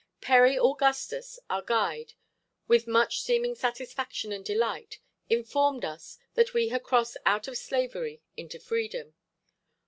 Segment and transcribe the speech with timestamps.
[0.19, 2.13] Perry Augustus, our guide,
[2.67, 4.97] with much seeming satisfaction and delight,
[5.29, 9.13] informed us that we had crossed out of slavery into freedom.